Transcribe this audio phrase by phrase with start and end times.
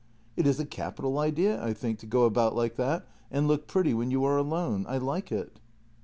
[0.35, 3.93] "It is a capital idea, I think, to go about like that and look pretty
[3.93, 4.83] when you are alone.
[4.89, 5.59] I like it."